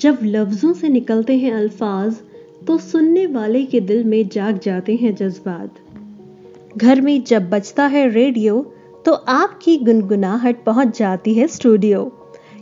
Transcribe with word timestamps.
जब 0.00 0.18
लफ्ज़ों 0.22 0.72
से 0.72 0.88
निकलते 0.88 1.36
हैं 1.38 1.52
अल्फाज 1.52 2.16
तो 2.66 2.76
सुनने 2.78 3.26
वाले 3.26 3.62
के 3.62 3.80
दिल 3.80 4.04
में 4.04 4.28
जाग 4.28 4.58
जाते 4.58 4.94
हैं 4.96 5.14
जज्बात। 5.14 5.74
घर 6.76 7.00
में 7.00 7.22
जब 7.24 7.50
बजता 7.50 7.86
है 7.86 8.08
रेडियो 8.10 8.60
तो 9.06 9.12
आपकी 9.12 9.76
गुनगुनाहट 9.78 10.64
पहुँच 10.64 10.98
जाती 10.98 11.34
है 11.34 11.46
स्टूडियो। 11.46 12.10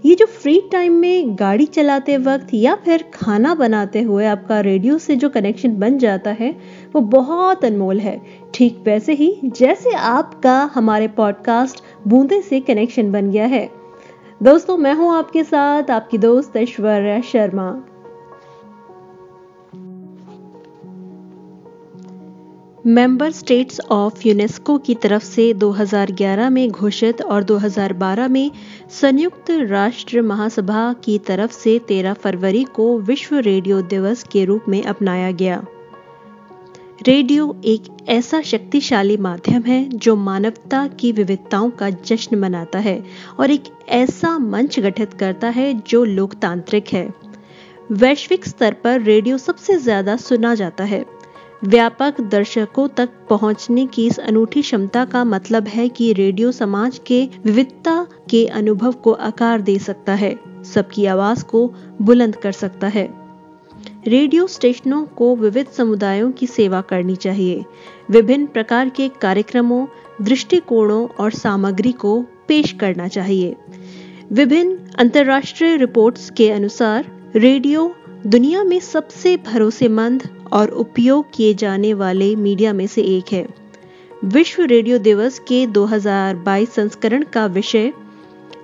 ये 0.07 0.15
जो 0.15 0.27
फ्री 0.27 0.61
टाइम 0.73 0.93
में 0.93 1.39
गाड़ी 1.39 1.67
चलाते 1.67 2.17
वक्त 2.17 2.55
या 2.55 2.75
फिर 2.75 3.05
खाना 3.15 3.55
बनाते 3.55 4.03
हुए 4.03 4.27
आपका 4.27 4.61
रेडियो 4.61 4.99
से 4.99 5.17
जो 5.17 5.29
कनेक्शन 5.29 5.77
बन 5.77 5.99
जाता 5.99 6.31
है, 6.31 6.55
वो 6.93 7.01
बहुत 7.01 7.65
अनमोल 7.65 8.01
है। 8.01 8.21
ठीक 8.55 8.83
वैसे 8.85 9.13
ही, 9.13 9.35
जैसे 9.45 9.95
आपका 9.95 10.61
हमारे 10.75 11.09
पॉडकास्ट 11.09 11.83
बूंदे 12.09 12.41
से 12.43 12.61
कनेक्शन 12.61 13.13
बन 13.13 13.31
गया 13.31 13.47
है। 13.47 13.69
दोस्तों, 14.43 14.77
मैं 14.77 14.95
हूँ 14.95 15.15
आपके 15.15 15.45
साथ 15.45 15.91
आपकी 15.91 16.19
दोस्त 16.19 16.57
Aishwarya 16.57 17.21
Sharma. 17.21 17.71
Member 22.87 23.31
states 23.31 23.81
of 23.81 24.29
UNESCO 24.29 24.79
की 24.79 24.95
तरफ़ 24.95 25.23
से 25.23 25.55
2011 25.55 26.51
में 26.51 26.71
घोषित 26.71 27.23
और 27.23 27.45
2012 27.45 28.29
में 28.29 28.51
संयुक्त 28.91 29.51
राष्ट्र 29.51 30.23
महासभा 30.23 30.93
की 30.93 31.19
तरफ़ 31.19 31.53
से 31.53 31.79
13 31.79 32.13
फरवरी 32.13 32.65
को 32.65 32.99
विश्व 32.99 33.37
रेडियो 33.37 33.81
दिवस 33.81 34.23
के 34.23 34.45
रूप 34.45 34.65
में 34.69 34.83
अपनाया 34.83 35.31
गया। 35.31 35.65
रेडियो 37.07 37.45
एक 37.65 37.83
ऐसा 38.09 38.41
शक्तिशाली 38.43 39.17
माध्यम 39.17 39.63
है 39.63 39.83
जो 39.89 40.15
मानवता 40.17 40.87
की 40.91 41.11
विविधताओं 41.13 41.69
का 41.71 41.91
जश्न 41.91 42.39
मनाता 42.39 42.79
है 42.79 43.03
और 43.41 43.51
एक 43.51 43.65
ऐसा 43.89 44.37
मंच 44.39 44.79
गठित 44.81 45.13
करता 45.13 45.49
है 45.49 45.73
जो 45.81 46.03
लोकतांत्रिक 46.05 46.89
है। 46.93 47.07
वैश्विक 47.93 48.47
स्तर 48.47 48.73
पर 48.75 49.01
रेडियो 49.01 49.39
सबसे 49.39 49.77
ज़्यादा 49.77 50.17
सुना 50.17 50.55
जाता 50.55 50.85
है। 50.85 51.05
व्यापक 51.65 52.21
दर्शकों 52.21 52.89
तक 52.89 53.11
पहुँचने 53.31 53.87
की 53.87 54.07
इस 54.07 54.19
अनूठी 54.19 54.63
क्षमता 54.63 55.05
का 55.05 55.25
मतलब 55.27 55.69
है 55.69 55.89
कि 55.89 56.13
रेडियो 56.13 56.53
समाज 56.53 57.01
के 57.07 57.25
विविधता 57.45 58.07
के 58.31 58.45
अनुभव 58.47 58.93
को 58.95 59.13
आकार 59.13 59.61
दे 59.61 59.79
सकता 59.79 60.15
है, 60.15 60.39
सबकी 60.65 61.07
आवाज़ 61.07 61.45
को 61.45 61.67
बुलंद 62.03 62.37
कर 62.37 62.53
सकता 62.53 62.87
है। 62.87 63.09
रेडियो 64.09 64.47
स्टेशनों 64.47 65.07
को 65.07 65.37
विविध 65.37 65.67
समुदायों 65.67 66.33
की 66.33 66.47
सेवा 66.47 66.81
करनी 66.81 67.17
चाहिए। 67.17 67.65
विभिन्न 68.11 68.47
प्रकार 68.47 68.89
के 68.89 69.09
कार्यक्रमों, 69.09 69.87
दृष्टिकोणों 70.23 71.09
और 71.09 71.31
सामग्री 71.31 71.93
को 71.93 72.25
पेश 72.49 72.73
करना 72.73 73.09
चाहिए। 73.09 73.57
विभिन्न 74.33 74.79
अंतर्राष्ट्रीय 74.99 75.77
रिपोर्ट्स 75.77 76.31
के 76.31 76.51
अनुसार, 76.51 77.31
रेडियो 77.37 77.95
दुनिया 78.27 78.65
में 78.65 78.81
सबसे 78.81 79.37
भरोसेमंद 79.37 80.23
और 80.53 80.69
उपयोग 80.69 81.27
किए 81.35 81.55
जाने 81.55 81.95
वाले 81.95 82.37
मीडिया 82.37 82.73
में 82.73 82.87
से 82.87 83.03
एक 83.03 83.33
है। 83.33 83.49
विश्व 84.25 84.63
रेडियो 84.63 84.99
दिवस 84.99 85.39
के 85.39 85.67
2022 85.67 86.71
संस्करण 86.71 87.23
का 87.23 87.47
विषय 87.47 87.93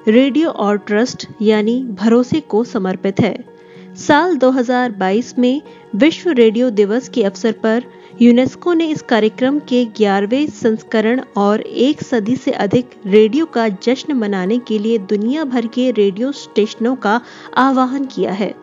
रेडियो 0.09 0.49
और 0.49 0.79
ट्रस्ट 0.79 1.29
यानी 1.43 1.85
भरोसे 1.85 2.41
को 2.41 2.65
समर्पित 2.65 3.21
है। 3.21 3.54
साल 3.97 4.37
2022 4.37 5.39
में 5.39 5.63
विश्व 5.95 6.31
रेडियो 6.31 6.71
दिवस 6.71 7.09
के 7.09 7.23
अवसर 7.23 7.53
पर 7.53 7.85
यूनेस्को 8.23 8.73
ने 8.73 8.87
इस 8.87 9.03
कार्यक्रम 9.03 9.59
के 9.59 9.87
11वें 9.87 10.47
संस्करण 10.47 11.21
और 11.37 11.61
एक 11.61 12.03
सदी 12.03 12.37
से 12.37 12.51
अधिक 12.51 12.91
रेडियो 13.07 13.47
का 13.47 13.69
जश्न 13.69 14.13
मनाने 14.13 14.59
के 14.59 14.79
लिए 14.79 14.99
दुनिया 14.99 15.45
भर 15.45 15.67
के 15.67 15.91
रेडियो 15.91 16.33
स्टेशनों 16.33 16.97
का 16.97 17.21
आह्वान 17.57 18.05
किया 18.05 18.33
है। 18.33 18.55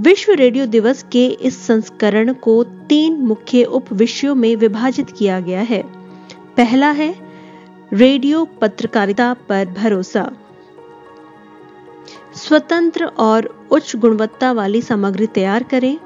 विश्व 0.00 0.32
रेडियो 0.32 0.66
दिवस 0.66 1.04
के 1.12 1.26
इस 1.26 1.66
संस्करण 1.66 2.32
को 2.32 2.64
तीन 2.64 3.12
मुख्य 3.12 3.64
उप 3.64 3.92
विषयों 3.92 4.34
में 4.34 4.56
विभाजित 4.56 5.10
किया 5.10 5.40
गया 5.40 5.60
है। 5.60 5.82
पहला 6.56 6.90
है, 6.90 7.14
रेडियो 7.92 8.44
पत्रकारिता 8.44 9.34
पर 9.48 9.64
भरोसा। 9.64 10.32
स्वतंत्र 12.36 13.04
और 13.04 13.68
उच्च 13.70 13.96
गुणवत्ता 13.96 14.52
वाली 14.52 14.82
सामग्री 14.82 15.26
तैयार 15.26 15.62
करें। 15.62 15.98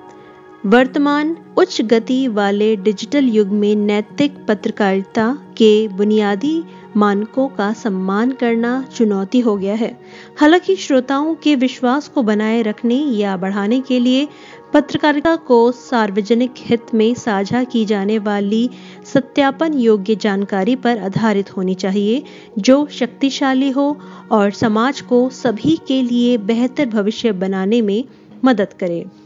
वर्तमान 0.66 1.36
उच्च 1.58 1.80
गति 1.80 2.28
वाले 2.28 2.76
डिजिटल 2.76 3.24
युग 3.24 3.48
में 3.48 3.76
नैतिक 3.76 4.36
पत्रकारिता 4.46 5.38
के 5.56 5.88
बुनियादी 5.88 6.64
मानकों 6.96 7.48
का 7.48 7.72
सम्मान 7.72 8.30
करना 8.30 8.82
चुनौती 8.96 9.40
हो 9.40 9.56
गया 9.56 9.74
है। 9.74 10.00
हालाँकि 10.40 10.76
श्रोताओं 10.76 11.34
के 11.34 11.54
विश्वास 11.56 12.08
को 12.08 12.22
बनाए 12.22 12.62
रखने 12.62 12.94
या 12.94 13.36
बढ़ाने 13.36 13.80
के 13.80 14.00
लिए 14.00 14.28
पत्रकारिता 14.74 15.36
को 15.36 15.72
सार्वजनिक 15.72 16.54
हित 16.58 16.94
में 16.94 17.14
साझा 17.14 17.64
की 17.64 17.84
जाने 17.84 18.18
वाली 18.18 18.70
सत्यापन 19.12 19.74
योग्य 19.74 20.14
जानकारी 20.14 20.76
पर 20.76 20.98
आधारित 20.98 21.56
होनी 21.56 21.74
चाहिए, 21.74 22.22
जो 22.58 22.86
शक्तिशाली 22.90 23.70
हो 23.70 23.98
और 24.32 24.50
समाज 24.50 25.00
को 25.00 25.28
सभी 25.30 25.78
के 25.88 26.02
लिए 26.02 26.38
बेहतर 26.38 26.86
भविष्य 26.86 27.32
बनाने 27.32 27.80
में 27.82 28.04
मदद 28.44 28.72
करे। 28.80 29.25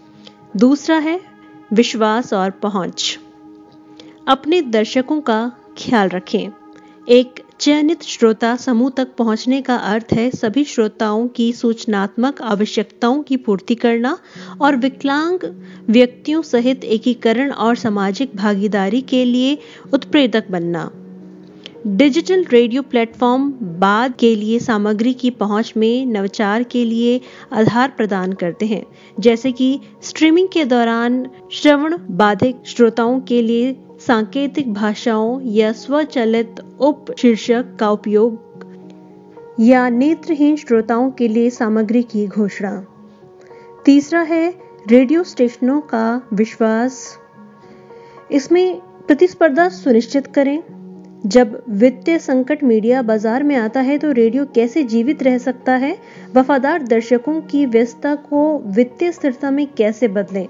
दूसरा 0.57 0.99
है 0.99 1.21
विश्वास 1.73 2.33
और 2.33 2.51
पहुँच। 2.51 3.19
अपने 4.29 4.63
दर्शकों 4.63 5.21
का 5.21 5.53
ख्याल 5.79 6.09
रखें। 6.09 6.51
एक 7.09 7.43
चयनित 7.61 8.03
श्रोता 8.03 8.57
समूह 8.57 8.91
तक 8.91 9.09
पहुँचने 9.17 9.63
का 9.63 9.77
अर्थ 9.77 10.07
है 10.13 10.31
सभी 10.31 10.65
श्रोताओं 10.65 11.29
की 11.29 11.53
सूचनात्मक 11.53 12.43
आवश्यकताओं 12.43 13.23
की 13.23 13.37
पूर्ति 13.37 13.75
करना 13.75 14.19
और 14.61 14.77
विकलांग 14.77 15.39
व्यक्तियों 15.89 16.43
सहित 16.43 16.85
एकीकरण 16.85 17.51
और 17.51 17.77
सामाजिक 17.77 18.37
भागीदारी 18.37 19.01
के 19.01 19.25
लिए 19.25 19.59
उत्प्रेरक 19.95 20.47
बनना। 20.51 20.91
डिजिटल 21.87 22.45
रेडियो 22.53 22.83
प्लेटफॉर्म 22.83 23.51
बाद 23.63 24.15
के 24.19 24.37
लिए 24.37 24.59
सामग्री 24.59 25.15
की 25.15 25.31
पहुँच 25.31 25.73
में 25.77 26.07
नवचार 26.07 26.63
के 26.63 26.85
लिए 26.85 27.21
आधार 27.53 27.95
प्रदान 27.97 28.33
करते 28.33 28.67
हैं। 28.67 28.87
जैसे 29.21 29.53
कि 29.53 29.81
स्ट्रीमिंग 30.03 30.49
के 30.49 30.65
दौरान 30.65 31.31
श्रवण 31.53 31.99
बाधिक 32.11 32.57
श्रोताओं 32.67 33.21
के 33.21 33.43
लिए 33.43 33.77
सांकेतिक 34.07 34.75
भाषाओं 34.75 35.41
या 35.43 35.73
स्वचलित 35.73 36.55
उप 36.81 37.07
शीर्षक 37.19 37.65
का 37.81 37.91
उपयोग 37.91 38.39
या 39.61 39.89
नेत्रहीन 39.89 40.57
श्रोताओं 40.57 41.11
के 41.11 41.29
लिए 41.29 41.51
सामग्री 41.51 42.03
की 42.03 42.27
घोषणा। 42.27 42.87
तीसरा 43.85 44.21
है 44.21 44.55
रेडियो 44.89 45.25
स्टेशनों 45.25 45.81
का 45.81 46.29
विश्वास। 46.33 47.19
इसमें 48.31 48.81
प्रतिस्पर्धा 48.81 49.69
सुनिश्चित 49.69 50.27
करें। 50.27 50.80
जब 51.27 51.63
वित्तीय 51.69 52.19
संकट 52.19 52.63
मीडिया 52.63 53.01
बाज़ार 53.03 53.43
में 53.43 53.55
आता 53.57 53.81
है 53.81 53.99
तो 53.99 54.13
रेडियो 54.13 54.45
कैसे 54.45 54.83
जीवित 54.83 55.23
रह 55.23 55.37
सकता 55.39 55.73
है? 55.73 55.97
वफादार 56.37 56.83
दर्शकों 56.83 57.41
की 57.41 57.67
व्यस्तता 57.67 58.15
को 58.15 58.59
वित्तीय 58.67 59.13
स्थिरता 59.13 59.51
में 59.51 59.67
कैसे 59.67 60.09
बदलें? 60.09 60.47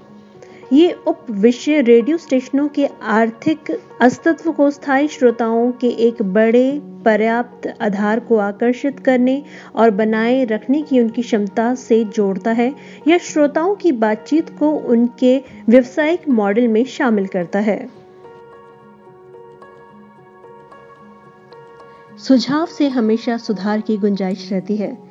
ये 0.73 0.91
उप 1.07 1.25
विषय 1.31 1.81
रेडियो 1.81 2.17
स्टेशनों 2.17 2.67
के 2.67 2.87
आर्थिक 3.03 3.71
अस्तित्व 4.01 4.51
को 4.51 4.69
स्थायी 4.71 5.07
श्रोताओं 5.07 5.71
के 5.71 5.87
एक 6.07 6.21
बड़े 6.23 6.81
पर्याप्त 7.05 7.73
आधार 7.81 8.19
को 8.19 8.37
आकर्षित 8.37 8.99
करने 8.99 9.41
और 9.75 9.89
बनाए 9.91 10.43
रखने 10.45 10.81
की 10.81 10.99
उनकी 10.99 11.21
क्षमता 11.21 11.73
से 11.75 12.03
जोड़ता 12.05 12.51
है। 12.51 12.73
या 13.07 13.17
श्रोताओं 13.17 13.75
की 13.75 13.91
बातचीत 13.91 14.57
को 14.59 14.71
उनके 14.71 15.37
व्यवसायिक 15.69 16.29
मॉडल 16.29 16.67
में 16.67 16.83
शामिल 16.85 17.27
करता 17.27 17.59
है। 17.59 18.00
सुझाव 22.27 22.65
से 22.65 22.89
हमेशा 22.89 23.37
सुधार 23.37 23.81
की 23.81 23.97
गुंजाइश 23.97 24.51
रहती 24.51 24.77
है। 24.77 25.10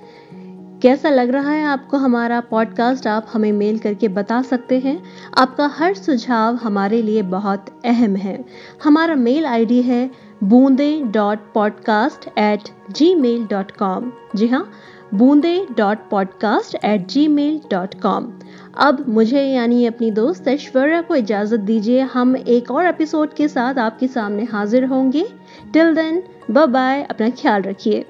कैसा 0.83 1.11
लग 1.11 1.31
रहा 1.31 1.50
है 1.50 1.65
आपको 1.65 1.97
हमारा 1.97 2.41
पॉडकास्ट 2.41 3.06
आप 3.06 3.27
हमें 3.32 3.53
मेल 3.53 3.79
करके 3.79 4.09
बता 4.09 4.41
सकते 4.43 4.79
हैं। 4.79 5.03
आपका 5.38 5.67
हर 5.67 5.94
सुझाव 5.94 6.55
हमारे 6.55 7.00
लिए 7.03 7.23
बहुत 7.23 7.67
अहम 7.85 8.17
है। 8.17 8.44
हमारा 8.85 9.15
मेल 9.15 9.47
आईडी 9.47 9.81
है 9.82 10.11
Boonde 10.44 11.03
dot 11.05 11.38
podcast 11.55 12.29
at 12.38 12.69
Gmail 13.15 13.47
dot 13.50 13.71
com 13.71 14.12
जी 14.37 14.47
हाँ 14.47 14.71
Boonde 15.15 15.67
dot 15.77 16.09
podcast 16.11 16.77
at 16.85 17.06
Gmail 17.29 17.61
dot 17.71 17.94
com 18.03 18.33
अब 18.79 19.05
मुझे 19.09 19.43
यानी 19.43 19.85
अपनी 19.87 20.11
दोस्त 20.11 20.49
ऐश्वर्या 20.49 21.03
को 21.03 21.15
इजाज़त 21.15 21.61
दीजिए। 21.61 22.00
हम 22.00 22.37
एक 22.37 22.71
और 22.71 22.87
एपिसोड 22.87 23.35
के 23.35 23.49
साथ 23.49 23.79
आपके 23.79 24.09
सामने 24.09 24.44
हाजिर 24.44 24.85
होंगे। 24.85 25.26
टिल 25.73 25.94
देन 25.94 26.23
बाय 26.50 27.03
अपना 27.03 27.31
ख्याल 27.31 27.62
रखिए। 27.62 28.05